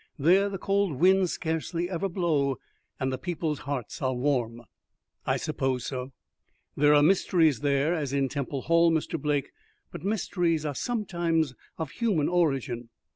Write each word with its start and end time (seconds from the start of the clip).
There 0.17 0.49
the 0.49 0.57
cold 0.57 0.93
winds 0.93 1.31
scarcely 1.33 1.87
ever 1.87 2.09
blow, 2.09 2.57
and 2.99 3.13
the 3.13 3.19
people's 3.19 3.59
hearts 3.69 4.01
are 4.01 4.15
warm." 4.15 4.63
"I 5.27 5.37
suppose 5.37 5.85
so." 5.85 6.11
"There 6.75 6.95
are 6.95 7.03
mysteries 7.03 7.59
there, 7.59 7.93
as 7.93 8.11
in 8.11 8.27
Temple 8.27 8.63
Hall, 8.63 8.91
Mr. 8.91 9.21
Blake; 9.21 9.51
but 9.91 10.01
mysteries 10.03 10.65
are 10.65 10.73
sometimes 10.73 11.53
of 11.77 11.91
human 11.91 12.29
origin." 12.29 12.89